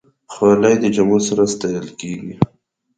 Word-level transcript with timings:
خولۍ 0.31 0.75
د 0.81 0.85
جامو 0.95 1.17
سره 1.27 1.43
ستایل 1.53 1.87
کېږي. 1.99 2.33